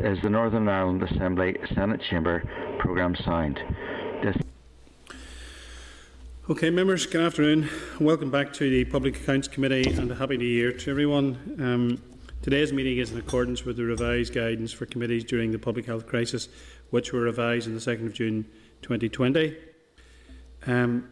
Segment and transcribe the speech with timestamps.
[0.00, 2.42] is the Northern Ireland Assembly Senate Chamber
[2.78, 3.58] programme sound.
[4.22, 4.36] This
[6.48, 7.68] Okay, members, good afternoon.
[7.98, 11.56] Welcome back to the Public Accounts Committee and a Happy New Year to everyone.
[11.58, 12.02] Um,
[12.42, 16.06] today's meeting is in accordance with the revised guidance for committees during the public health
[16.06, 16.48] crisis,
[16.90, 18.44] which were revised on the 2nd of June
[18.82, 19.56] 2020.
[20.66, 21.08] Um,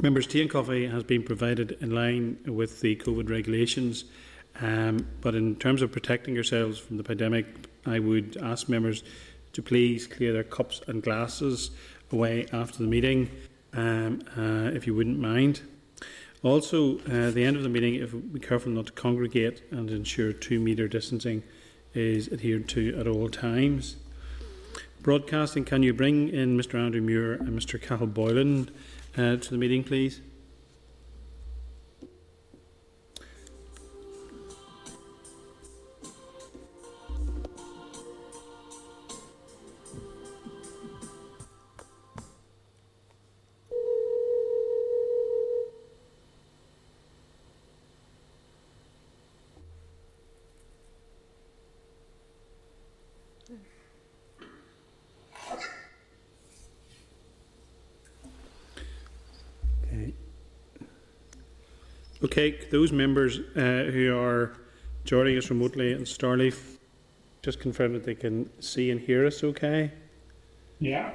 [0.00, 4.04] members, tea and coffee has been provided in line with the COVID regulations,
[4.60, 9.02] um, but in terms of protecting yourselves from the pandemic, I would ask members
[9.52, 11.70] to please clear their cups and glasses
[12.12, 13.30] away after the meeting
[13.72, 15.60] um, uh, if you wouldn't mind.
[16.42, 19.90] Also, uh, the end of the meeting, if we be careful not to congregate and
[19.90, 21.42] ensure two metre distancing
[21.94, 23.96] is adhered to at all times.
[25.00, 28.70] Broadcasting, can you bring in Mr Andrew Muir and Mr Cathal Boylan
[29.16, 30.20] uh, to the meeting, please?
[62.24, 64.56] Okay, those members uh, who are
[65.04, 66.78] joining us remotely in Starleaf,
[67.42, 69.92] just confirm that they can see and hear us okay?
[70.80, 71.12] Yeah.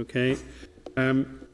[0.00, 0.36] Okay.
[0.96, 1.46] Um,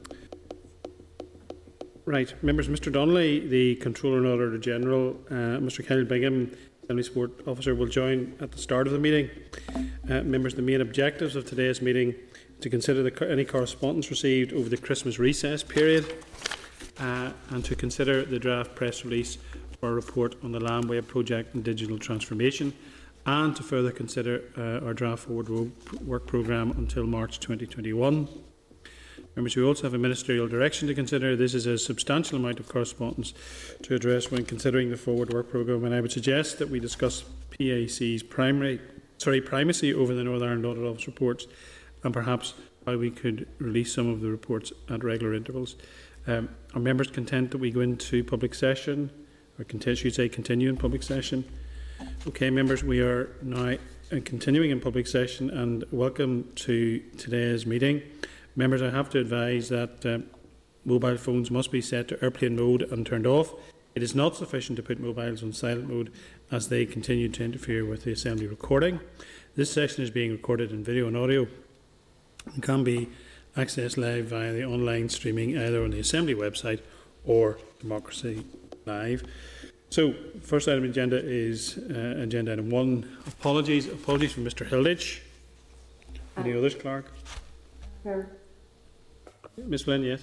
[2.06, 7.46] right, members, Mr Donnelly, the Controller and Auditor General, uh, Mr Kyle Bingham, Assembly Support
[7.46, 9.28] Officer, will join at the start of the meeting.
[10.08, 12.14] Uh, members, the main objectives of today's meeting
[12.62, 16.10] to consider the, any correspondence received over the Christmas recess period
[17.00, 19.38] uh, and to consider the draft press release
[19.80, 22.72] for a report on the Landweb project and digital transformation
[23.26, 25.48] and to further consider uh, our draft forward
[26.06, 28.28] work programme until March 2021.
[29.36, 31.36] Members, we also have a ministerial direction to consider.
[31.36, 33.32] This is a substantial amount of correspondence
[33.82, 37.24] to address when considering the forward work programme, and I would suggest that we discuss
[37.50, 38.80] PAC's primary,
[39.18, 41.46] sorry, primacy over the Northern Ireland Audit Office reports
[42.02, 42.54] and perhaps
[42.86, 45.76] how we could release some of the reports at regular intervals.
[46.30, 49.10] Um, are members content that we go into public session,
[49.58, 51.44] or content, should say continue in public session?
[52.24, 53.74] Okay, members, we are now
[54.12, 58.00] uh, continuing in public session and welcome to today's meeting.
[58.54, 60.18] Members, I have to advise that uh,
[60.84, 63.52] mobile phones must be set to airplane mode and turned off.
[63.96, 66.12] It is not sufficient to put mobiles on silent mode
[66.52, 69.00] as they continue to interfere with the assembly recording.
[69.56, 71.48] This session is being recorded in video and audio
[72.54, 73.08] and can be
[73.56, 76.80] accessed live via the online streaming either on the Assembly website
[77.24, 78.44] or Democracy
[78.86, 79.24] Live.
[79.90, 83.18] So, first item on the agenda is uh, agenda item one.
[83.26, 84.66] Apologies, apologies from Mr.
[84.66, 85.20] Hilditch.
[86.36, 87.06] Any others, Clark?
[88.02, 88.30] Sure.
[89.56, 90.22] Miss Flynn, yes.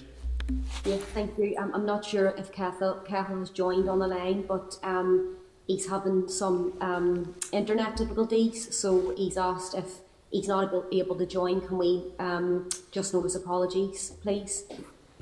[0.84, 1.54] Yes, thank you.
[1.58, 5.36] Um, I'm not sure if Cathal has joined on the line, but um,
[5.66, 9.98] he's having some um, internet difficulties, so he's asked if
[10.30, 11.60] he's not able, able to join.
[11.60, 14.64] Can we um, just notice apologies, please?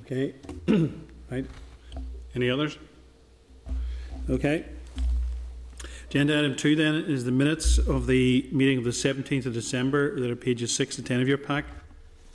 [0.02, 0.34] Okay.
[1.30, 1.46] right.
[2.34, 2.78] Any others?
[4.28, 4.66] Okay.
[6.08, 10.18] Agenda item two then is the minutes of the meeting of the 17th of December
[10.20, 11.64] that are pages 6 to 10 of your pack.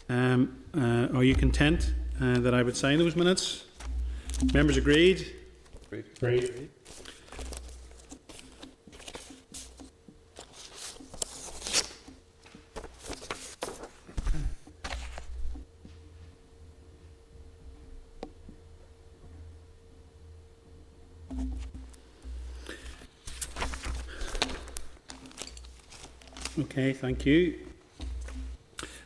[0.09, 3.65] Um, uh, are you content uh, that I would sign those minutes?
[4.53, 5.33] Members agreed?
[6.19, 6.80] Great.
[26.61, 27.57] Okay, thank you.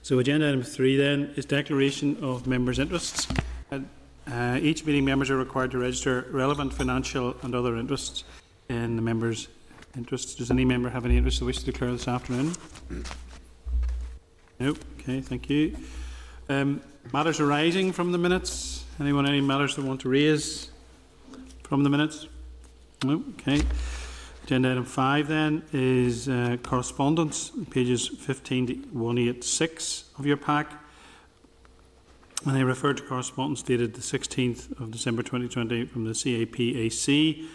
[0.02, 3.28] So agenda item three then is declaration of members' interests.
[3.72, 8.24] Uh, each meeting members are required to register relevant financial and other interests
[8.68, 9.48] in the members'
[9.96, 10.36] interests.
[10.36, 12.54] Does any member have any interests they wish to declare this afternoon?
[14.60, 14.76] No.
[15.00, 15.78] Okay, thank you.
[16.50, 16.82] Um,
[17.14, 18.84] matters arising from the minutes.
[19.00, 20.72] Anyone any matters they want to raise
[21.64, 22.28] from the minutes?
[23.04, 23.24] No.
[23.40, 23.62] Okay.
[24.46, 30.72] Agenda item five then is uh, correspondence, pages 15 to 186 of your pack.
[32.46, 37.48] And I refer to correspondence dated the 16th of December 2020 from the CAPAC,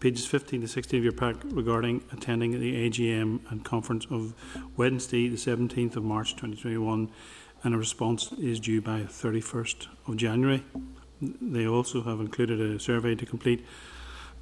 [0.00, 4.32] pages 15 to 16 of your pack regarding attending the AGM and conference of
[4.78, 7.10] Wednesday, the 17th of March 2021,
[7.64, 10.64] and a response is due by 31st of January.
[11.20, 13.62] They also have included a survey to complete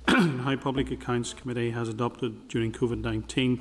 [0.08, 3.60] how Public Accounts Committee has adopted during COVID 19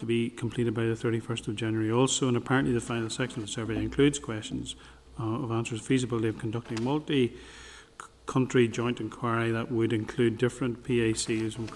[0.00, 3.46] to be completed by the 31st of January also, and apparently the final section of
[3.46, 4.74] the survey includes questions
[5.20, 11.68] uh, of answers feasibility of conducting multi-country joint inquiry that would include different PACs from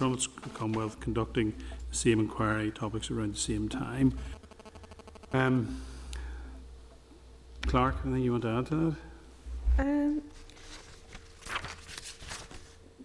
[0.54, 1.52] Commonwealth conducting
[1.90, 4.18] the same inquiry topics around the same time.
[5.32, 5.80] Um,
[7.66, 8.96] Clark, anything you want to add to that?
[9.78, 10.22] Um,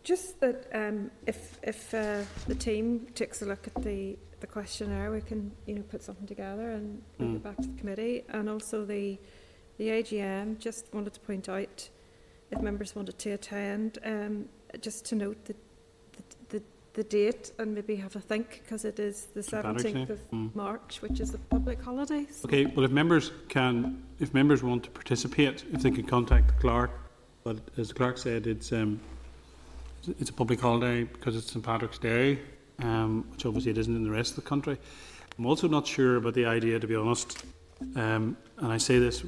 [0.03, 5.11] just that um, if if uh, the team takes a look at the, the questionnaire,
[5.11, 7.35] we can you know put something together and bring Mm.
[7.37, 8.23] it back to the committee.
[8.29, 9.17] And also the
[9.77, 10.59] the AGM.
[10.59, 11.89] Just wanted to point out
[12.51, 14.45] if members wanted to attend, um,
[14.81, 15.55] just to note the
[16.17, 16.23] the,
[16.57, 16.63] the,
[16.93, 20.53] the date and maybe have a think because it is the seventeenth of Mm.
[20.55, 22.25] March, which is the public holiday.
[22.29, 26.47] So Okay, well, if members can, if members want to participate, if they can contact
[26.47, 26.91] the clerk,
[27.43, 28.99] but as the clerk said, it's, um,
[30.07, 32.39] it's a public holiday because it's St Patrick's Day,
[32.79, 34.77] um, which obviously it isn't in the rest of the country.
[35.37, 37.45] I'm also not sure about the idea, to be honest,
[37.95, 39.23] um, and I say this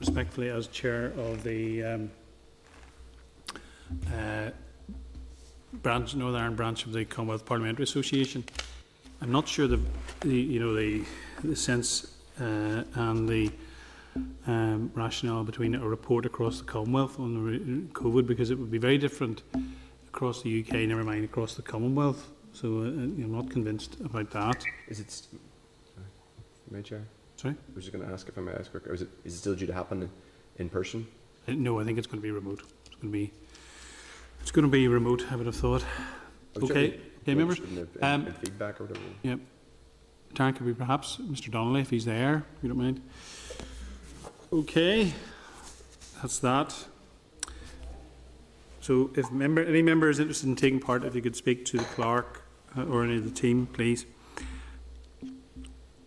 [0.00, 2.10] respectfully as chair of the um,
[4.12, 4.50] uh,
[5.74, 8.44] branch, Northern Ireland branch of the Commonwealth Parliamentary Association.
[9.20, 9.80] I'm not sure the,
[10.20, 11.04] the you know the
[11.42, 13.50] the sense uh, and the
[14.46, 18.98] um, rationale between a report across the Commonwealth on COVID because it would be very
[18.98, 19.42] different
[20.14, 22.30] across the UK, never mind across the Commonwealth.
[22.52, 24.64] So uh, I'm not convinced about that.
[24.88, 25.10] Is it?
[25.10, 25.40] st-
[25.92, 26.06] Sorry,
[26.70, 27.02] May Chair.
[27.36, 27.54] Sorry?
[27.54, 28.84] I was just going to ask if I may ask quick.
[28.86, 29.08] Is it?
[29.24, 30.10] Is it still due to happen in,
[30.58, 31.06] in person?
[31.48, 32.62] Uh, No, I think it's going to be remote.
[32.86, 33.32] It's going to be
[34.40, 35.24] it's going to be remote.
[35.32, 35.84] I would have thought.
[36.56, 37.00] I Okay.
[37.22, 37.58] Okay, members.
[37.58, 39.04] in, Um, in feedback or whatever.
[39.22, 39.40] Yep.
[40.34, 41.50] Taryn, could we perhaps Mr.
[41.50, 43.00] Donnelly, if he's there, if you don't mind.
[44.52, 45.12] Okay,
[46.20, 46.86] that's that.
[48.84, 51.78] So if member, any member is interested in taking part, if you could speak to
[51.78, 52.42] the clerk
[52.76, 54.04] uh, or any of the team, please.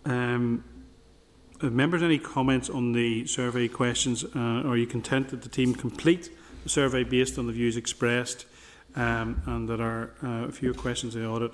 [0.05, 0.63] Um,
[1.59, 4.23] if members, any comments on the survey questions?
[4.23, 6.29] Uh, are you content that the team complete
[6.61, 8.45] the survey based on the views expressed?
[8.95, 11.53] Um, and that our uh, a few questions in the audit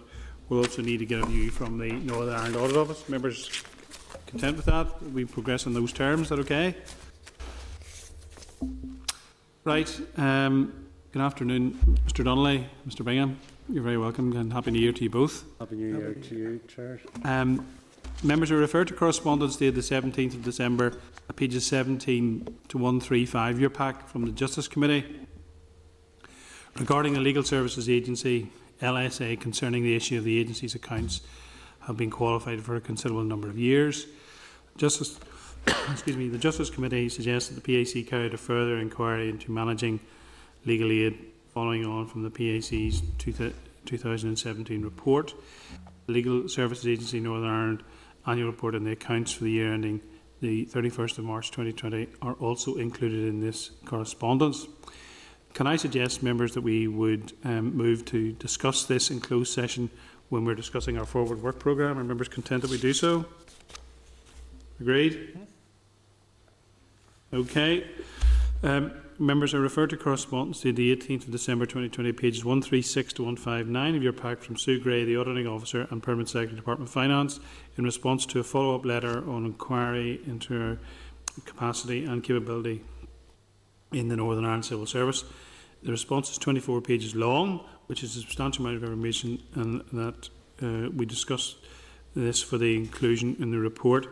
[0.50, 3.08] We'll also need to get a view from the Northern Ireland Audit Office.
[3.08, 3.50] Members
[4.28, 5.02] content with that?
[5.14, 6.76] We progress on those terms, is that okay?
[9.64, 10.83] Right, um,
[11.14, 11.74] good afternoon,
[12.08, 13.40] Mr Donnelly, Mr Bingham.
[13.70, 15.46] You're very welcome and Happy New Year to you both.
[15.60, 17.02] Happy New Year to you, Chair.
[17.24, 17.68] Um,
[18.24, 20.98] members are referred to correspondence dated the 17th of December
[21.36, 25.06] pages 17 to 135, your pack from the Justice Committee
[26.80, 28.50] regarding the Legal Services Agency,
[28.82, 31.22] LSA, concerning the issue of the agency's accounts
[31.82, 34.08] have been qualified for a considerable number of years.
[34.78, 35.20] Justice,
[35.92, 40.00] excuse me, the Justice Committee suggests that the PAC carried a further inquiry into managing
[40.66, 41.18] legal aid
[41.54, 45.34] following on from the PAC's 2017 report.
[46.08, 47.84] The Legal Services Agency Northern Ireland
[48.26, 50.02] annual report and the accounts for the year ending
[50.42, 54.68] the 31st of March 2020 are also included in this correspondence.
[55.54, 59.90] Can I suggest, members, that we would um, move to discuss this in closed session
[60.30, 61.98] when we're discussing our forward work programme?
[61.98, 63.26] Are members content that we do so?
[64.82, 65.38] Agreed?
[67.32, 67.88] Okay.
[68.64, 73.24] Um, members are referred to correspondence dated the 18th of December 2020, pages 136 to
[73.24, 76.94] 159 of your pack from Sue Gray, the Auditing Officer and Permanent Secretary, Department of
[76.94, 77.40] Finance,
[77.78, 80.78] in response to a follow-up letter on inquiry into
[81.46, 82.82] capacity and capability
[83.92, 85.24] in the Northern Ireland Civil Service.
[85.84, 90.30] The response is 24 pages long, which is a substantial amount of information, and that
[90.62, 91.58] uh, we discussed
[92.16, 94.08] this for the inclusion in the report.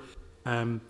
[0.46, 0.82] Um,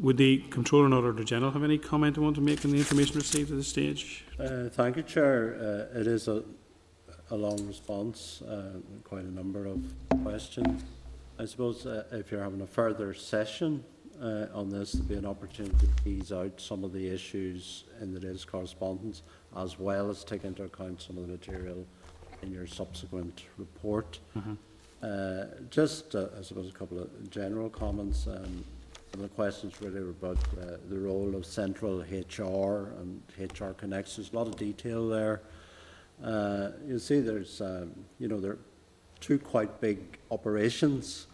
[0.00, 2.78] would the Controller and Auditor General have any comment they want to make on the
[2.78, 4.24] information received at this stage?
[4.38, 5.88] Uh, thank you, Chair.
[5.94, 6.42] Uh, it is a,
[7.30, 8.72] a long response, uh,
[9.04, 9.82] quite a number of
[10.22, 10.82] questions.
[11.38, 13.84] I suppose uh, if you're having a further session
[14.20, 18.12] uh, on this, there'll be an opportunity to tease out some of the issues in
[18.14, 19.22] the latest correspondence,
[19.56, 21.86] as well as take into account some of the material
[22.42, 24.18] in your subsequent report.
[24.36, 24.56] Mhm.
[25.02, 28.26] Uh, just, uh, I suppose, a couple of general comments.
[28.26, 28.64] Um,
[29.12, 34.16] the questions really were about uh, the role of central HR and HR connects.
[34.16, 35.42] There's a lot of detail there.
[36.22, 38.58] Uh, you see, there's, um, you know, there are
[39.20, 41.26] two quite big operations,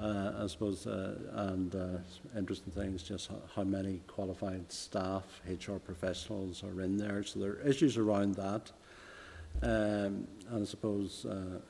[0.00, 6.62] uh, I suppose, uh, and uh, interesting things, just how, many qualified staff, HR professionals
[6.62, 7.22] are in there.
[7.24, 8.70] So there are issues around that.
[9.62, 11.60] Um, and I suppose uh,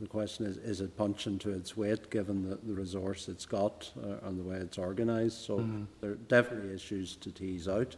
[0.00, 3.90] the question is, is it punching to its weight given the, the resource it's got
[4.02, 5.44] uh, and the way it's organised?
[5.44, 5.86] So Mhm.
[6.00, 7.96] there are definitely issues to tease out.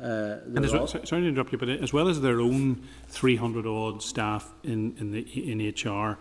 [0.00, 3.66] Uh, And as well, sorry to interrupt you, but as well as their own 300
[3.66, 5.20] odd staff in, in, the,
[5.50, 6.18] in HR,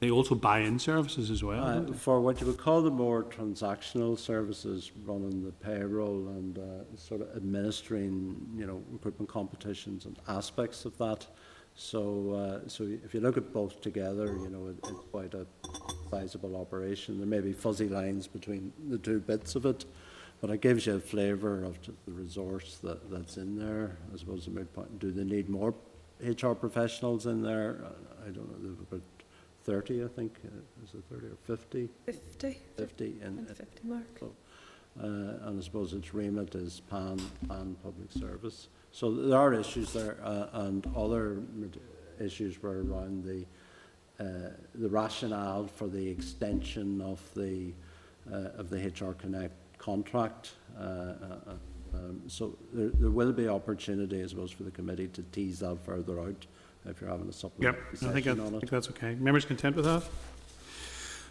[0.00, 1.62] They also buy in services as well.
[1.64, 1.92] Uh.
[1.92, 7.20] For what you would call the more transactional services, running the payroll and uh, sort
[7.20, 11.28] of administering, you know, recruitment competitions and aspects of that.
[11.74, 12.32] So,
[12.64, 15.46] uh, so if you look at both together, you know, it, it's quite a
[16.10, 17.18] sizable operation.
[17.18, 19.84] There may be fuzzy lines between the two bits of it,
[20.40, 23.96] but it gives you a flavour of the resource that, that's in there.
[24.12, 25.74] I suppose the main point, do they need more
[26.22, 27.78] HR professionals in there?
[27.84, 29.00] Uh, I don't know, there's about
[29.64, 31.88] thirty, I think, uh, is it thirty or fifty?
[32.04, 34.20] 50, Fifty in, and 50 mark.
[34.22, 34.26] uh,
[35.48, 38.68] and I suppose its remit is pan, pan public service.
[38.92, 41.78] So there are issues there, uh, and other mat-
[42.20, 43.46] issues were around the,
[44.22, 47.72] uh, the rationale for the extension of the,
[48.30, 50.52] uh, of the HR Connect contract.
[50.78, 51.14] Uh, uh,
[51.46, 55.60] uh, um, So there, there will be opportunity, I suppose, for the committee to tease
[55.60, 56.46] that further out
[56.84, 58.60] if you're having a Yep, supplementary I think, session that- on I it.
[58.60, 59.14] think that's okay.
[59.14, 60.02] Members content with that?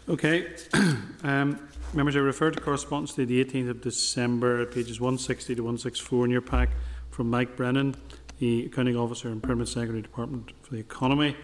[0.08, 0.48] Okay.
[1.22, 1.60] um,
[1.94, 6.30] members, I refer to correspondence to the 18th of December, pages 160 to 164 in
[6.32, 6.70] your pack
[7.12, 7.94] from Mike Brennan,
[8.38, 11.36] the accounting officer and permanent secretary department for the economy.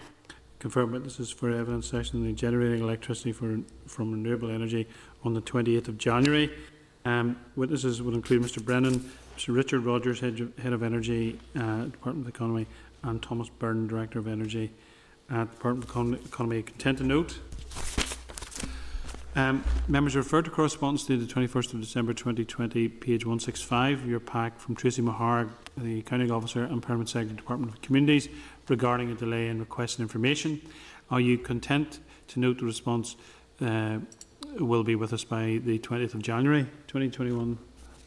[0.59, 4.89] Confirm witnesses for evidence session on generating electricity for, from renewable energy
[5.23, 6.51] on the 28th of January.
[7.05, 11.85] Um, witnesses will include Mr Brennan, Mr Richard Rogers, Head of, Head of Energy, uh,
[11.85, 12.67] Department of Economy,
[13.05, 14.73] and Thomas Byrne, Director of Energy
[15.31, 16.63] at Department of Economy.
[16.63, 17.39] Content to note.
[19.39, 24.19] Um, members refer to correspondence to the 21st of December 2020, page 165 of your
[24.19, 28.29] pack from Tracy Meharg, the Accounting Officer and Permanent Secretary, Department of Communities,
[28.69, 30.61] regarding a delay in requesting information.
[31.09, 33.15] Are you content to note the response
[33.61, 33.99] uh,
[34.59, 37.59] will be with us by the 20th of January 2021?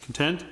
[0.01, 0.43] Content?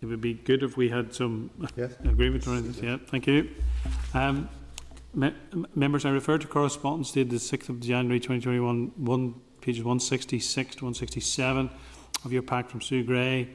[0.00, 1.92] It would be good if we had some Yes.
[2.02, 2.82] agreement around this.
[2.82, 3.48] Yeah, thank you.
[4.12, 4.48] Um,
[5.14, 5.34] me-
[5.74, 10.84] members, I refer to correspondence dated the 6th of January 2021, one, pages 166 to
[10.84, 11.70] 167
[12.24, 13.48] of your pack from Sue Gray.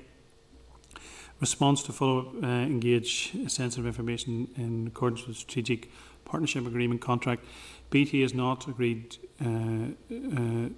[1.40, 5.90] Response to follow uh, engage sensitive information in accordance with strategic
[6.26, 7.46] partnership agreement contract.
[7.90, 10.70] BT has not agreed uh, uh,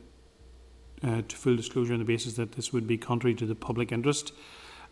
[1.03, 3.91] uh, to full disclosure on the basis that this would be contrary to the public
[3.91, 4.33] interest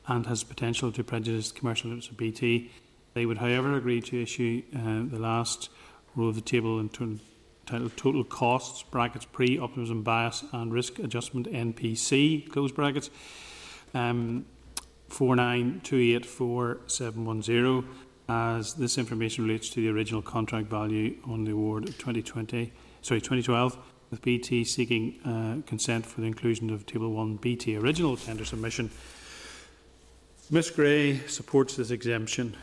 [0.07, 2.71] and has potential to prejudice commercial interests of BT.
[3.13, 5.69] They would, however, agree to issue uh, the last
[6.15, 7.21] row of the table in turn,
[7.65, 13.09] titled Total Costs, brackets Pre-Optimism Bias and Risk Adjustment NPC, close brackets,
[13.93, 14.45] um,
[15.09, 17.85] 4928470,
[18.29, 23.19] as this information relates to the original contract value on the award of 2020, sorry,
[23.21, 23.77] 2012,
[24.09, 28.89] with BT seeking uh, consent for the inclusion of Table 1 BT original tender submission.
[30.51, 32.55] Ms Gray supports this exemption.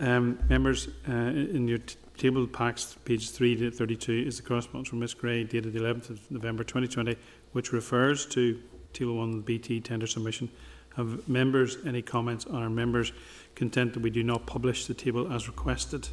[0.00, 4.88] Um, members, uh, in your t- table packs, page 3 to 32, is the correspondence
[4.88, 7.16] from Ms Gray dated the 11th of November 2020,
[7.52, 8.58] which refers to
[8.94, 10.48] Table 1 BT tender submission.
[10.96, 13.12] Have members any comments on our members
[13.54, 16.08] content that we do not publish the table as requested?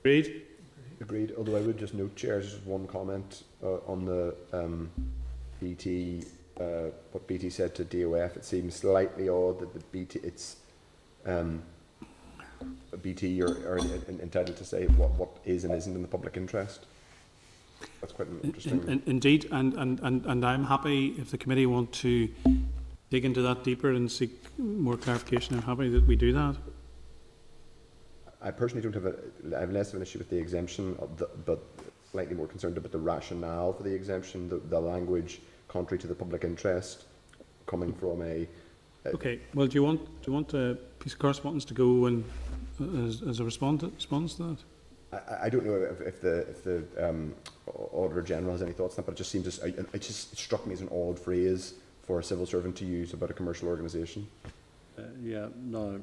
[0.00, 0.42] Agreed?
[1.02, 4.90] Agreed, although I would just note, Chair, just one comment uh, on the um,
[5.60, 6.24] BT,
[6.58, 8.38] uh, what BT said to DOF.
[8.38, 10.56] It seems slightly odd that the BT, it's
[11.26, 11.62] um,
[13.00, 16.36] BT are, are en- entitled to say what, what is and isn't in the public
[16.36, 16.86] interest.
[18.00, 18.82] That's quite an interesting.
[18.82, 22.28] In- in- Indeed, and, and, and, and I'm happy if the committee want to
[23.10, 26.56] dig into that deeper and seek more clarification, I'm happy that we do that.
[28.42, 29.16] I personally don't have a,
[29.56, 31.62] I have less of an issue with the exemption, of the, but
[32.10, 36.14] slightly more concerned about the rationale for the exemption, the, the language contrary to the
[36.14, 37.04] public interest,
[37.66, 38.48] coming from a.
[39.04, 42.06] a- Okay, well, do you want, do you want a piece of correspondence to go
[42.06, 42.24] and,
[42.80, 44.58] uh, as, as a response, response to that?
[45.12, 47.34] I, I don't know if, if the if the um,
[47.92, 50.38] Auditor General has any thoughts on that, but it just seems just, it just it
[50.38, 53.68] struck me as an odd phrase for a civil servant to use about a commercial
[53.68, 54.26] organisation.
[54.98, 56.00] Uh, Yeah, no,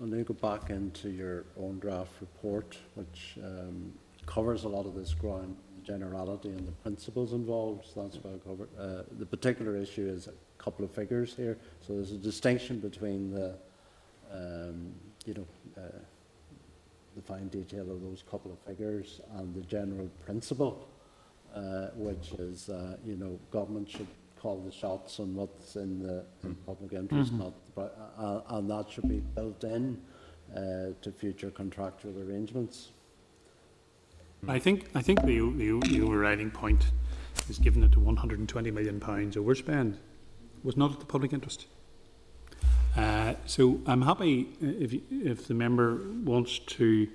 [0.00, 3.92] I'll now go back into your own draft report, which um,
[4.26, 8.34] covers a lot of this ground, the generality and the principles involved, so that's what
[8.34, 8.68] I covered.
[8.78, 10.32] Uh, The particular issue is a
[10.64, 13.54] couple of figures here, so there's a distinction between the,
[14.32, 14.92] um,
[15.26, 15.98] you know, uh,
[17.16, 20.88] the fine detail of those couple of figures and the general principle,
[21.54, 24.06] uh, which is, uh, you know, government should
[24.40, 28.70] call the shots on what's in the in public interest, not, the pri- uh, and
[28.70, 30.00] that should be built in
[30.56, 30.60] uh,
[31.02, 32.90] to future contractual arrangements.
[34.48, 36.90] I think, I think the, the, the overriding point
[37.48, 39.96] is given that the one hundred and twenty million pounds overspend
[40.64, 41.66] was not at the public interest.
[42.96, 47.08] Uh, so I'm happy if, you- if the member wants to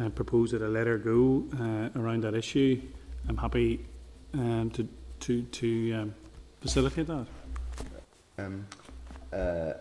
[0.00, 2.80] uh, proposed that I let her go uh, around that issue.
[3.28, 3.84] I'm happy
[4.34, 4.86] um, to
[5.20, 6.14] to to um,
[6.60, 7.26] facilitate that.
[8.38, 8.66] Um,
[9.32, 9.72] uh,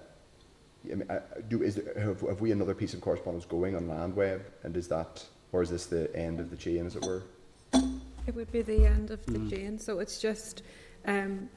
[0.89, 1.19] I mean, uh,
[1.49, 4.87] do, is there, have, have we another piece of correspondence going on Landweb, and is
[4.87, 7.23] that, or is this the end of the chain, as it were?
[8.27, 9.49] It would be the end of the Mm.
[9.49, 10.61] chain, so it's just,
[11.05, 11.49] um,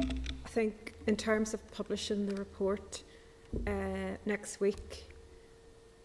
[0.00, 3.02] I think in terms of publishing the report,
[3.66, 3.70] uh,
[4.26, 5.04] next week,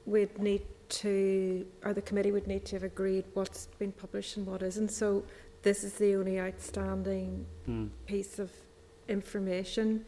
[0.06, 4.46] we'd need to, or the committee would need to have agreed what's been published and
[4.46, 5.24] what isn't, so
[5.64, 7.90] this is the only outstanding Mm.
[8.06, 8.52] piece of
[9.10, 10.06] information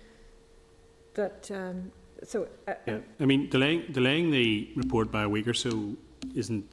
[1.16, 1.92] that, um,
[2.24, 5.96] so, uh, Yeah, I mean, delaying, delaying the report by a week or so
[6.34, 6.66] isn't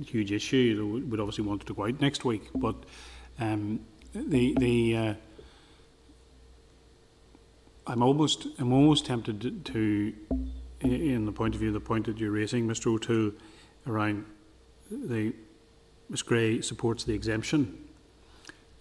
[0.00, 1.04] a huge issue.
[1.08, 2.76] We'd obviously want it to go out next week, but
[3.38, 3.80] um,
[4.12, 5.14] the the uh,
[7.86, 10.12] I'm almost I'm almost tempted to,
[10.80, 12.92] in the point of view, the point that you're raising, Mr.
[12.92, 13.32] O'Toole,
[13.86, 14.24] around
[14.90, 15.32] the
[16.08, 17.84] Ms Gray supports the exemption.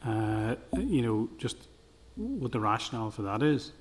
[0.04, 1.68] Uh, you know, just
[2.16, 3.72] what the rationale for that is.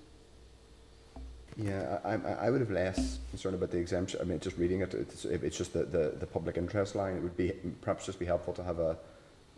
[1.56, 2.14] Yeah, I,
[2.46, 4.20] I, would have less concern about the exemption.
[4.20, 7.16] I mean, just reading it, it's, it's just the, the, the public interest line.
[7.16, 8.96] It would be perhaps just be helpful to have a,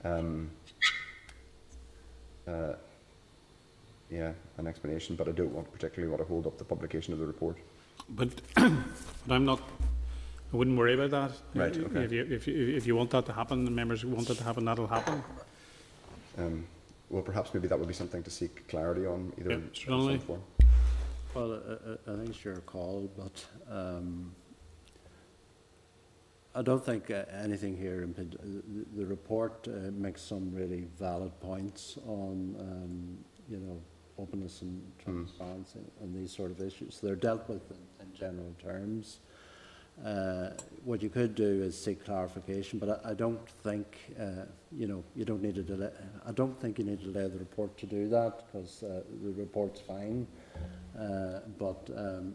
[0.05, 0.51] um,
[2.47, 2.75] uh,
[4.11, 5.17] yeah, an explanation.
[5.17, 7.57] But I don't want particularly want to hold up the publication of the report.
[8.11, 9.61] But, but I'm not.
[10.53, 11.33] I wouldn't worry about that.
[11.55, 12.05] Right, okay.
[12.05, 14.45] If you if you if you want that to happen, the members want that to
[14.45, 15.23] happen, that'll happen.
[16.39, 16.67] Um,
[17.11, 19.87] well, perhaps maybe that would be something to seek clarity on, either Yeah, in Mr.
[20.09, 20.43] some form.
[21.35, 24.33] Well, I- I, I think it's your call, but um,
[26.55, 31.39] I don't think uh, anything here, imped- the, the report uh, makes some really valid
[31.41, 33.81] points on, um, you know,
[34.19, 37.01] openness and transparency and these sort of issues.
[37.03, 39.21] They're dealt with in, in general terms.
[40.05, 40.51] Uh,
[40.85, 43.87] what you could do is seek clarification, but I, I don't think,
[44.21, 45.89] uh, you know, you don't need to delay,
[46.27, 49.33] I don't think you need to delay the report to do that, because uh, the
[49.33, 50.27] report's fine.
[50.99, 52.35] Uh, but um,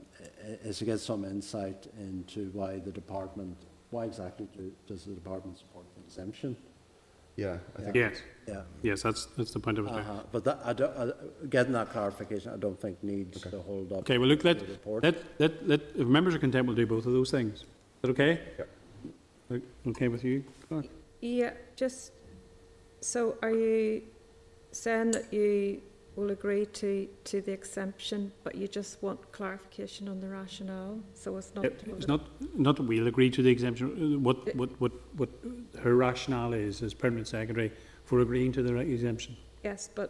[0.72, 3.58] to get some insight into why the department,
[3.92, 6.56] why exactly do, does the department support the exemption?
[7.42, 7.96] Yeah, I think.
[7.96, 8.16] Yes,
[8.48, 8.62] Yeah.
[8.84, 9.92] yes, that's that's the point of it.
[9.92, 10.20] Uh-huh.
[10.32, 11.12] But that, I don't, uh,
[11.50, 14.00] getting that clarification, I don't think needs to hold up.
[14.00, 15.04] Okay, well look, let the report.
[15.04, 17.56] let let let if members are content, we'll do both of those things.
[17.62, 17.66] Is
[18.02, 18.34] that okay?
[18.60, 18.70] Yep.
[19.50, 20.44] Look, Okay with you?
[20.68, 20.86] Clark?
[21.22, 22.12] yeah, just,
[23.02, 24.02] so are you
[24.72, 25.82] saying that you
[26.16, 31.38] will agree to, to the exemption, but you just want clarification on the rationale, so
[31.38, 31.66] it's not.
[31.66, 32.22] It- It's not
[32.58, 33.88] not that we'll agree to the exemption.
[34.16, 35.30] uh, What what what what
[35.84, 37.72] her rationale is as permanent secretary
[38.04, 39.36] for agreeing to the exemption.
[39.64, 40.10] Yes, but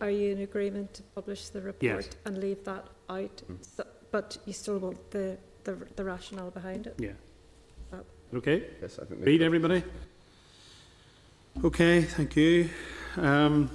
[0.00, 3.42] are you in agreement to publish the report and leave that out?
[3.48, 3.58] Mm.
[3.76, 6.94] So- But you still want the, the, the rationale behind it?
[6.98, 7.14] Yeah.
[7.90, 8.04] That-
[8.36, 8.62] Okay.
[8.82, 9.24] Yes, I think.
[9.24, 9.82] Read everybody.
[11.64, 12.68] Okay, thank you.
[13.16, 13.70] Um,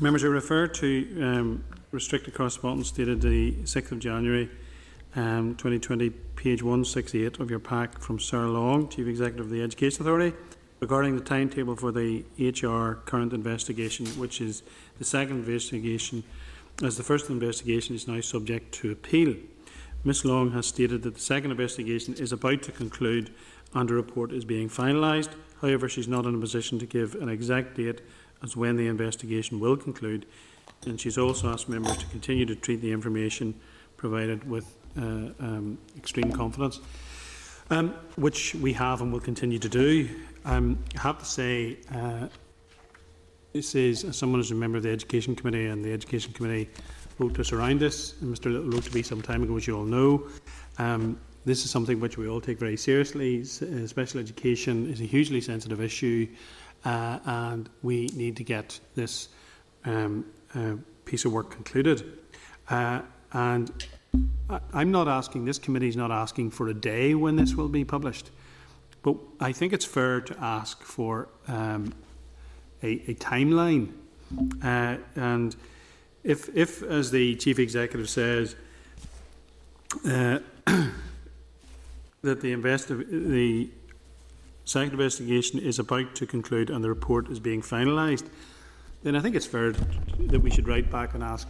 [0.00, 4.48] members, I refer to um, restricted correspondence dated the 6th of January
[5.16, 10.02] um, 2020, page 168 of your pack from Sara Long, Chief Executive of the Education
[10.02, 10.36] Authority,
[10.80, 14.62] regarding the timetable for the HR current investigation, which is
[14.98, 16.22] the second investigation,
[16.84, 19.34] as the first investigation is now subject to appeal.
[20.04, 23.34] Ms Long has stated that the second investigation is about to conclude
[23.74, 25.30] and a report is being finalised.
[25.60, 28.00] However, she's not in a position to give an exact date
[28.42, 30.26] as when the investigation will conclude,
[30.86, 33.54] and she's also asked members to continue to treat the information
[33.96, 35.00] provided with uh,
[35.40, 36.80] um, extreme confidence,
[37.70, 40.08] um, which we have and will continue to do.
[40.44, 42.28] Um, I have to say, uh,
[43.52, 46.70] this is as someone who's a member of the Education Committee, and the Education Committee
[47.18, 49.66] wrote to us around this, and Mr Lyttle wrote to me some time ago, as
[49.66, 50.28] you all know.
[50.78, 53.40] Um, this is something which we all take very seriously.
[53.40, 56.28] S- uh, Special education is a hugely sensitive issue,
[56.84, 59.28] uh, and we need to get this
[59.84, 62.18] um, uh, piece of work concluded.
[62.68, 63.00] Uh,
[63.32, 63.86] and
[64.48, 67.68] I, I'm not asking, this committee is not asking for a day when this will
[67.68, 68.30] be published,
[69.02, 71.94] but I think it's fair to ask for um,
[72.82, 73.92] a, a timeline.
[74.62, 75.56] Uh, and
[76.24, 78.54] if, if, as the chief executive says,
[80.04, 80.38] uh,
[82.22, 83.70] that the, investi- the
[84.68, 88.26] second investigation is about to conclude and the report is being finalised,
[89.02, 91.48] then I think it's fair that we should write back and ask,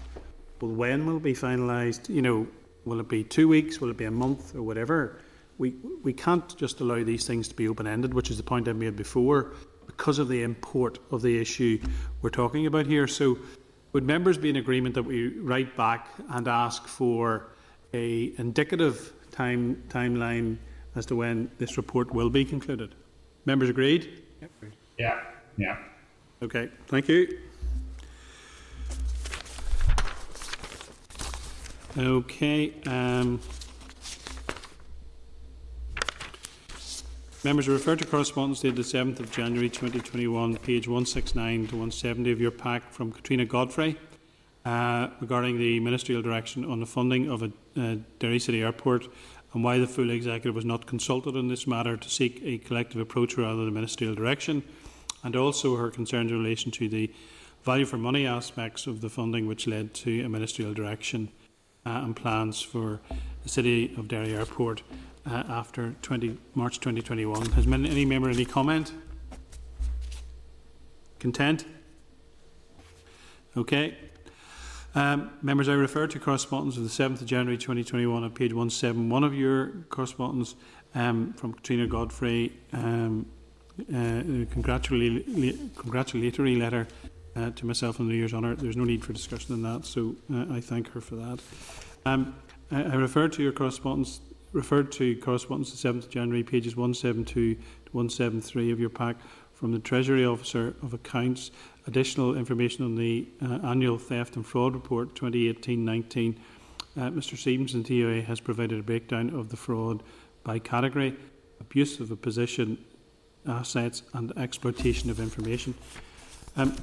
[0.61, 2.09] well, when will it be finalised?
[2.09, 2.47] You know,
[2.85, 3.81] will it be two weeks?
[3.81, 5.21] Will it be a month or whatever?
[5.59, 8.73] We, we can't just allow these things to be open-ended, which is the point I
[8.73, 9.53] made before,
[9.87, 11.81] because of the import of the issue
[12.23, 13.09] we're talking about here.
[13.09, 13.39] So
[13.93, 17.49] would members be in agreement that we write back and ask for
[17.93, 20.59] a indicative time timeline
[20.95, 22.95] as to when this report will be concluded.
[23.49, 24.25] Members agreed?
[24.99, 25.21] Yeah,
[25.57, 25.79] yeah.
[26.43, 27.39] Okay, thank you.
[31.97, 33.41] Okay, um,
[37.43, 42.31] members are referred to correspondence dated the 7th of January 2021, page 169 to 170
[42.31, 43.97] of your pack from Katrina Godfrey
[44.67, 49.09] uh, regarding the ministerial direction on the funding of a uh, Derry City Airport
[49.53, 53.01] and why the full executive was not consulted on this matter to seek a collective
[53.01, 54.63] approach rather than ministerial direction,
[55.25, 57.13] and also her concerns in relation to the
[57.65, 61.29] value for money aspects of the funding which led to a ministerial direction
[61.87, 63.01] uh, and plans for
[63.43, 64.83] the City of Derry Airport
[65.27, 67.51] uh, after 20, March 2021.
[67.53, 68.93] Has any member any comment?
[71.19, 71.65] Content?
[73.57, 73.97] Okay.
[74.99, 79.23] Um, members, I refer to correspondence of the 7th of January 2021 on page 171
[79.23, 80.57] of your correspondence
[80.93, 82.53] um, from Katrina Godfrey.
[82.73, 83.25] Um,
[83.79, 86.89] uh, congratulatory, congratulatory letter
[87.37, 88.57] uh, to myself on the year's honour.
[88.57, 91.39] There's no need for discussion on that, so uh, I thank her for that.
[92.05, 92.35] Um,
[92.73, 94.19] I, I refer to your correspondence,
[94.51, 97.61] referred to correspondence the 7th of January, pages 172 to
[97.93, 99.15] 173 of your pack
[99.53, 101.53] from the Treasury Officer of Accounts.
[101.89, 106.37] Additional information on the uh, annual theft and fraud report 2018-19.
[106.37, 107.35] Uh, Mr.
[107.35, 110.03] Stevenson, TOA, has provided a breakdown of the fraud
[110.45, 111.17] by category,
[111.63, 112.77] abuse of a position,
[113.47, 115.73] assets, and exploitation of information.
[116.59, 116.77] Um,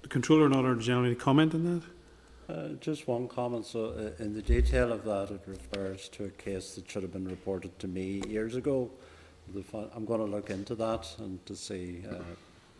[0.00, 1.82] the Controller and Auditor General, any comment on
[2.46, 2.54] that?
[2.54, 3.66] Uh, just one comment.
[3.66, 7.12] So, uh, in the detail of that, it refers to a case that should have
[7.12, 8.90] been reported to me years ago.
[9.94, 12.04] I'm going to look into that and to see.
[12.10, 12.20] Uh,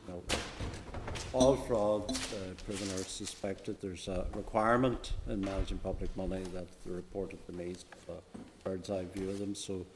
[0.08, 0.22] know,
[1.32, 3.80] all fraud uh, suspected.
[3.80, 8.68] There's a requirement in managing public money that the report of the me, so a
[8.68, 9.54] bird's eye view of them.
[9.54, 9.86] So,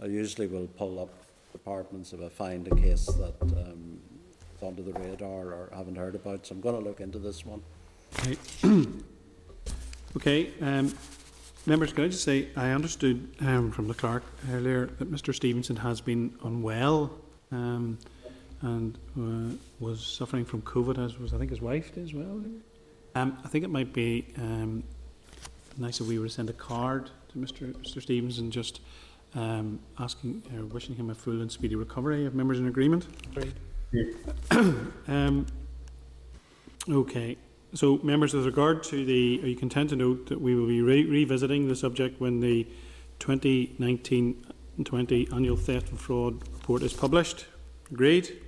[0.00, 1.10] I usually will pull up
[1.52, 3.98] departments if I find a case that um,
[4.56, 6.46] is under the radar or haven't heard about.
[6.46, 7.62] So, I'm going to look into this one.
[10.16, 10.92] Okay, um,
[11.66, 15.76] members, can I just say, I understood um, from the clerk earlier that Mr Stevenson
[15.76, 17.12] has been unwell
[17.52, 17.98] um,
[18.62, 22.42] and uh, was suffering from COVID, as was I think his wife did as well.
[23.14, 24.82] Um, I think it might be um,
[25.76, 28.80] nice if we were to send a card to Mr Mr Stevenson just
[29.34, 32.24] um, asking, uh, wishing him a full and speedy recovery.
[32.24, 33.06] Have members in agreement?
[35.08, 35.46] um,
[36.88, 37.36] okay.
[37.74, 40.80] So, members, with regard to the, are you content to note that we will be
[40.80, 42.66] re- revisiting the subject when the
[43.20, 47.44] 2019-20 annual theft and fraud report is published?
[47.90, 48.38] Agreed.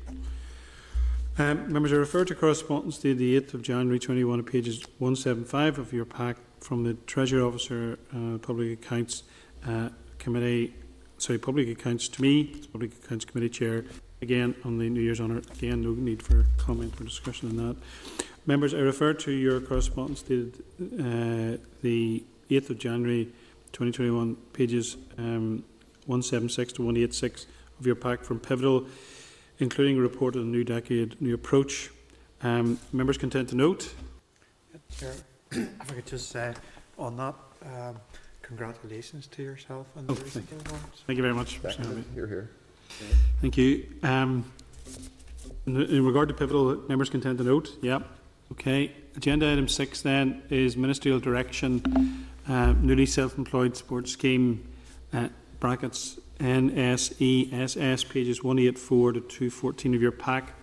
[1.40, 5.90] Um, members, I refer to correspondence dated the 8th of January 21 pages 175 of
[5.90, 9.22] your pack from the Treasury Officer, uh, Public Accounts
[9.66, 10.74] uh, Committee,
[11.16, 13.86] sorry, Public Accounts to me, Public Accounts Committee Chair,
[14.20, 15.38] again on the New Year's honour.
[15.38, 17.76] Again, no need for comment or discussion on that.
[18.44, 23.24] Members, I refer to your correspondence dated uh, the 8th of January
[23.72, 25.64] 2021, pages um,
[26.04, 27.46] 176 to 186
[27.78, 28.84] of your pack from Pivotal,
[29.60, 31.90] including a report on the new decade, new approach.
[32.42, 33.92] Um, members content to note.
[34.98, 35.12] Chair,
[35.52, 36.54] if I could just say
[36.98, 37.96] on that, um,
[38.42, 41.02] congratulations to yourself and the Oh, recent thank awards.
[41.06, 41.62] Thank you very much.
[41.62, 41.70] Mr.
[41.70, 42.04] Second, Harvey.
[42.14, 42.50] here, here.
[43.40, 43.86] Thank you.
[44.02, 44.50] Um,
[45.66, 47.76] in, in regard to pivotal, members content to note.
[47.82, 48.06] Yep.
[48.52, 48.92] Okay.
[49.16, 54.66] Agenda item six then is ministerial direction, uh, newly self-employed support scheme,
[55.12, 55.28] uh,
[55.60, 60.54] brackets NSESS, pages 184 to 214 of your pack.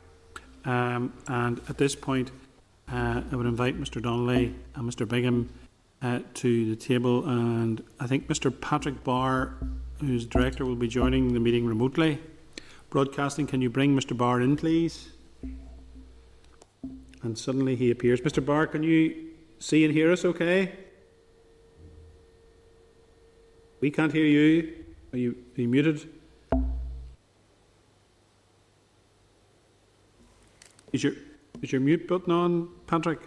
[0.65, 2.31] Um, and at this point,
[2.91, 4.01] uh, I would invite Mr.
[4.01, 5.07] Donnelly and Mr.
[5.07, 5.49] Bingham
[6.01, 8.49] uh, to the table, and I think Mr.
[8.59, 9.55] Patrick Barr,
[9.99, 12.19] who's director, will be joining the meeting remotely.
[12.89, 14.17] Broadcasting, can you bring Mr.
[14.17, 15.09] Barr in, please?
[17.21, 18.21] And suddenly he appears.
[18.21, 18.43] Mr.
[18.43, 20.71] Barr, can you see and hear us okay?
[23.79, 24.85] We can't hear you.
[25.13, 26.10] Are you, are you muted?
[30.91, 31.13] Is your,
[31.62, 33.20] is your mute button on, Patrick?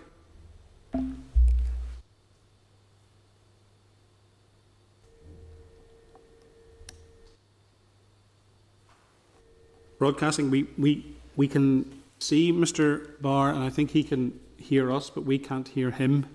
[9.99, 13.21] Broadcasting, we, we, we can see Mr.
[13.21, 16.27] Barr and I think he can hear us, but we can't hear him.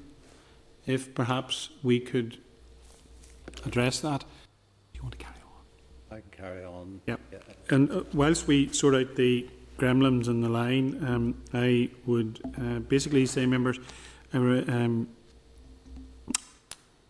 [0.85, 2.37] If perhaps we could
[3.65, 4.19] address that.
[4.19, 4.25] Do
[4.93, 6.17] you want to carry on?
[6.17, 7.01] I can carry on.
[7.07, 7.19] Yep.
[7.31, 7.54] Yeah.
[7.69, 9.47] And uh, whilst we sort out the
[9.77, 13.79] gremlins in the line, um, I would uh, basically say, members,
[14.33, 15.09] I re- um,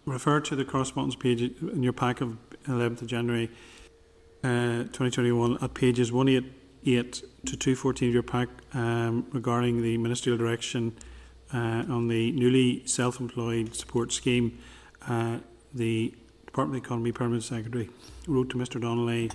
[0.05, 2.37] refer to the correspondence page in your pack of
[2.67, 3.49] 11th of January,
[4.43, 7.13] uh, 2021 at pages 188
[7.45, 10.95] to 214 of your pack um, regarding the ministerial direction
[11.53, 14.57] uh, on the newly self-employed support scheme.
[15.07, 15.37] Uh,
[15.73, 16.13] the
[16.45, 17.89] Department of Economy Permanent Secretary
[18.27, 19.29] wrote to Mr Donnelly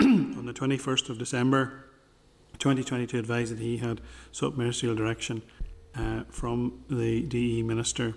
[0.36, 1.84] on the 21st of December
[2.60, 4.00] 2022 advised that he had
[4.32, 5.42] sought ministerial direction
[5.94, 8.14] uh, from the DE Minister,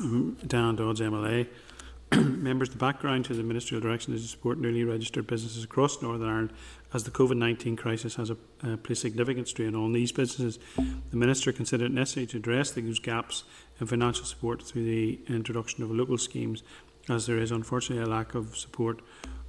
[0.00, 1.46] um, Diane Dodds MLA.
[2.12, 6.28] Members, the background to the ministerial direction is to support newly registered businesses across Northern
[6.28, 6.52] Ireland
[6.94, 8.36] as the COVID 19 crisis has a,
[8.76, 10.58] placed significant strain on these businesses.
[10.76, 13.44] The Minister considered it necessary to address those gaps
[13.80, 16.62] in financial support through the introduction of local schemes,
[17.08, 19.00] as there is unfortunately a lack of support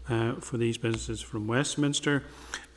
[0.09, 2.23] uh, for these businesses from Westminster.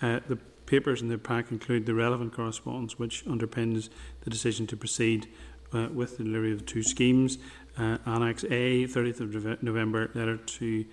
[0.03, 3.88] Uh, the papers in the pack include the relevant correspondence which underpins
[4.23, 5.29] the decision to proceed
[5.73, 7.38] uh, with the delivery of the two schemes.
[7.79, 10.85] Uh, Annex A, 30th of November, letter to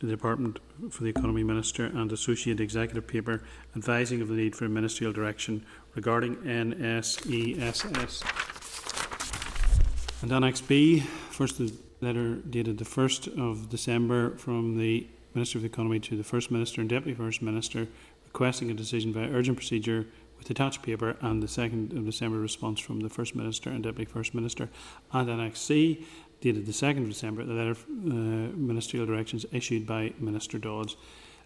[0.00, 0.58] the Department
[0.90, 3.42] for the Economy Minister and Associate Executive Paper
[3.76, 8.22] advising of the need for ministerial direction regarding NSESS.
[10.22, 11.60] And Annex B, first
[12.00, 16.50] letter dated the 1st of December from the Minister of the Economy to the First
[16.50, 17.86] Minister and Deputy First Minister
[18.24, 20.06] requesting a decision by urgent procedure
[20.38, 24.10] with attached paper and the 2nd of December response from the First Minister and Deputy
[24.10, 24.68] First Minister.
[25.12, 26.06] And Annex C,
[26.40, 28.14] dated the 2nd of December, the letter of uh,
[28.56, 30.96] ministerial directions issued by Minister Dodds.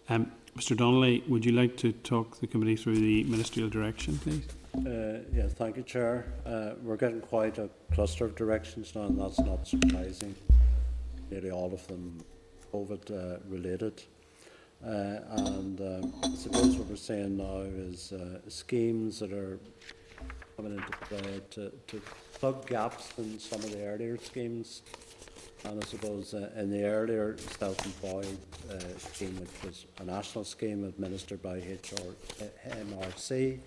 [0.08, 4.46] Um, Mr Donnelly, would you like to talk the committee through the ministerial direction, please?
[4.74, 6.32] Uh, yeah, thank you, Chair.
[6.46, 10.34] Uh, we're getting quite a cluster of directions now, and that's not surprising.
[11.30, 12.18] Nearly all of them
[12.74, 14.02] COVID uh, related.
[14.84, 19.58] Uh, and um, I suppose what we're saying now is uh, schemes that are
[20.56, 22.02] coming into play to, to
[22.34, 24.82] plug gaps in some of the earlier schemes.
[25.64, 28.38] And I suppose uh, in the earlier self-employed
[28.70, 32.10] uh, scheme, which was a national scheme administered by HR,
[32.42, 33.60] uh, MRC,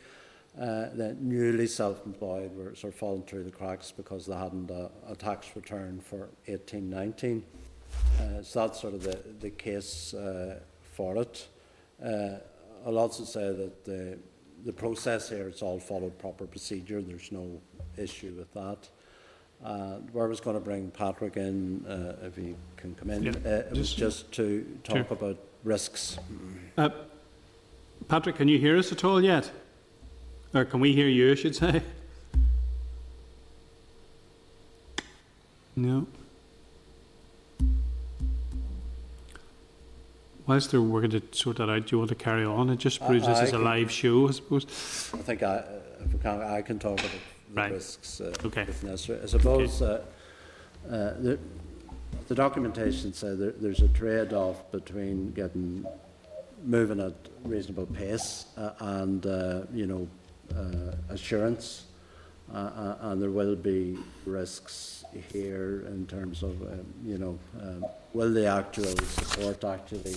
[0.62, 0.88] uh,
[1.20, 5.56] newly self-employed were sort of falling through the cracks because they hadn't a, a tax
[5.56, 7.44] return for 1819.
[8.20, 10.60] Uh, so that's sort of the, the case uh,
[10.94, 11.48] for it.
[12.04, 12.38] Uh,
[12.86, 14.18] I'll also say that the,
[14.66, 17.02] the process here, it's all followed proper procedure.
[17.02, 17.62] There's no
[17.98, 18.90] issue with that.
[19.64, 23.24] Uh, where I was going to bring Patrick in, uh, if he can come in,
[23.24, 25.06] Yeah, uh, it was just- just to talk Sure.
[25.18, 26.18] about risks.
[26.78, 26.90] Uh,
[28.08, 29.50] Patrick, can you hear us at all yet?
[30.54, 31.82] Or can we hear you, I should say?
[35.76, 36.08] No.
[40.48, 42.70] Whilst they're working to sort that out, do you want to carry on?
[42.70, 44.64] It just I- proves this I is a live show, I suppose.
[45.14, 45.58] I think I,
[46.06, 47.18] if we can, I can talk about the
[47.54, 47.72] Right.
[47.72, 48.62] risks uh, Okay.
[48.64, 49.22] if necessary.
[49.24, 50.04] I suppose uh,
[50.86, 51.40] uh, the,
[52.28, 55.86] the documentation says there, there's a trade-off between getting
[56.64, 60.08] moving at reasonable pace uh, and uh, you know
[60.56, 61.86] uh, assurance,
[62.54, 67.86] uh, uh, and there will be risks here in terms of um, you know um,
[68.14, 70.16] will the actual support actually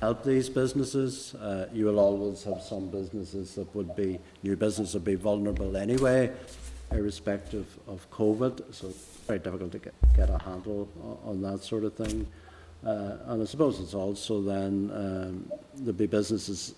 [0.00, 1.34] help these businesses.
[1.34, 5.76] Uh, you will always have some businesses that would be, new business would be vulnerable
[5.76, 6.32] anyway,
[6.90, 8.74] irrespective of COVID.
[8.74, 10.88] So it's very difficult to get, get a handle
[11.24, 12.26] on that sort of thing.
[12.84, 16.74] Uh, and I suppose it's also then um, there'll be businesses,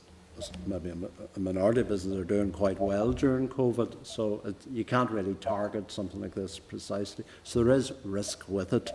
[0.66, 0.96] maybe a,
[1.36, 3.96] a minority of businesses are doing quite well during COVID.
[4.02, 7.24] So it, you can't really target something like this precisely.
[7.44, 8.90] So there is risk with it.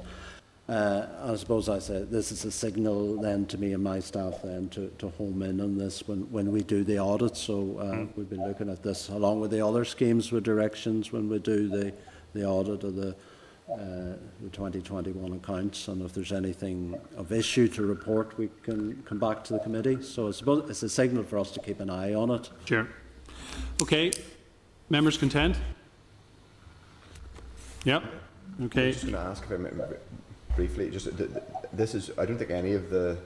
[0.69, 4.41] Uh, I suppose I say this is a signal then to me and my staff
[4.43, 7.37] then to, to home in on this when, when we do the audit.
[7.37, 11.29] So uh, we've been looking at this along with the other schemes with directions when
[11.29, 11.93] we do the,
[12.33, 13.15] the audit of the,
[13.69, 15.89] Uh, the 2021 accounts.
[15.89, 20.01] And if there's anything of issue to report, we can come back to the committee.
[20.01, 22.49] So I suppose it's a signal for us to keep an eye on it.
[22.63, 22.87] Sure.
[23.81, 24.11] Okay.
[24.89, 25.57] Members content?
[27.83, 28.03] Yep.
[28.03, 28.11] Okay.
[28.59, 28.91] I'm Okay.
[28.93, 29.69] just going to ask if I may,
[30.55, 33.17] briefly, just th- th- this is, I don't think any of the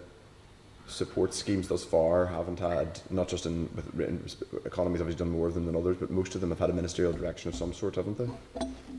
[0.92, 4.24] support schemes thus far haven't had, not just in, with, in
[4.66, 6.74] economies obviously done more of them than others, but most of them have had a
[6.74, 8.28] ministerial direction of some sort, haven't they?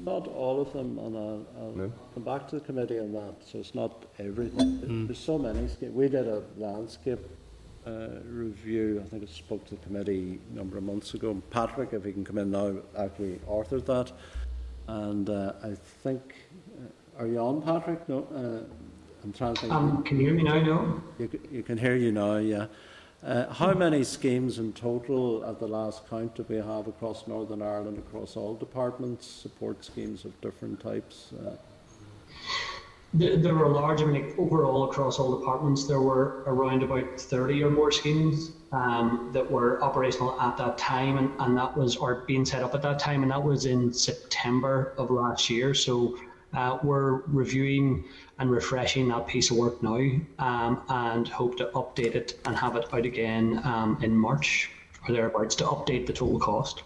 [0.04, 1.92] Not all of them, and I'll, I'll No?
[2.14, 3.34] come back to the committee on that.
[3.50, 5.06] So it's not everything.
[5.06, 5.68] There's so many.
[5.68, 7.20] sca- We did a landscape
[7.86, 9.00] uh, review.
[9.04, 11.40] I think I spoke to the committee a number of months ago.
[11.50, 14.10] Patrick, if he can come in now, actually authored that.
[14.88, 16.34] And uh, I think,
[16.80, 18.08] uh, are you on, Patrick?
[18.08, 18.72] No, uh,
[19.24, 19.72] I'm trying to think.
[19.72, 20.60] Um, can you hear me now?
[20.60, 21.02] No.
[21.18, 22.66] You, you can hear you now, yeah.
[23.24, 27.62] Uh, how many schemes in total at the last count do we have across Northern
[27.62, 31.32] Ireland, across all departments, support schemes of different types?
[31.32, 31.54] Uh,
[33.14, 37.62] There, were large, I mean, like, overall across all departments, there were around about 30
[37.62, 42.24] or more schemes um, that were operational at that time, and, and that was, or
[42.26, 45.74] being set up at that time, and that was in September of last year.
[45.74, 46.18] So
[46.54, 48.04] uh, we're reviewing
[48.38, 49.96] and refreshing that piece of work now
[50.38, 54.70] um, and hope to update it and have it out again um, in March
[55.08, 56.82] or thereabouts to update the total cost.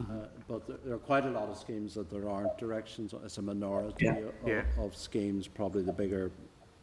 [0.00, 0.04] Uh,
[0.48, 3.14] But there- there are quite a lot of schemes that there aren't directions.
[3.24, 4.62] It's a minority Yeah, of, yeah.
[4.84, 6.30] of schemes, probably the bigger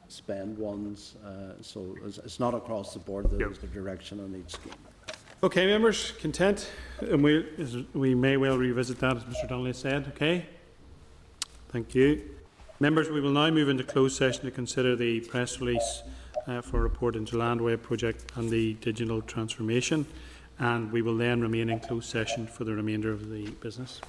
[0.07, 1.15] spend ones.
[1.23, 3.29] Uh, so it's, it's not across the board.
[3.29, 4.73] that There's a direction on each scheme.
[5.43, 6.69] Okay, members, content?
[7.01, 10.45] And we, is- we may well revisit that, as Mr Donnelly said, okay?
[11.71, 12.21] Thank you.
[12.79, 16.01] Members, we will now move into closed session to consider the press release
[16.47, 20.07] uh, for a report into Landweb project and the digital transformation.
[20.57, 24.01] And we will then remain in closed session for the remainder of the business.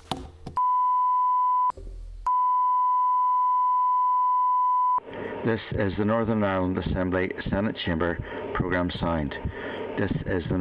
[5.44, 8.18] This is the Northern Ireland Assembly Senate Chamber
[8.54, 9.34] Programme Sound.
[9.98, 10.56] This is the